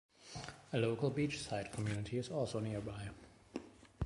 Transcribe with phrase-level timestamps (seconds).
[0.73, 3.09] A local beachside community is also nearby.